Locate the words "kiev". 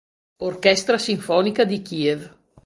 1.83-2.35